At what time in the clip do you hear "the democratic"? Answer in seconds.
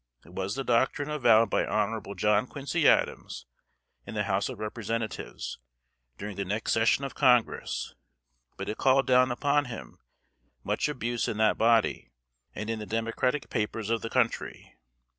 12.79-13.51